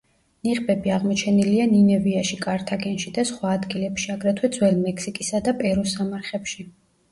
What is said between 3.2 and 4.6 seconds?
სხვა ადგილებში, აგრეთვე